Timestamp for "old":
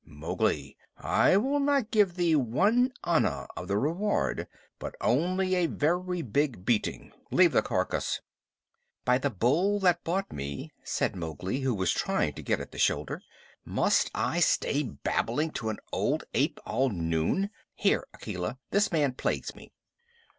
15.93-16.23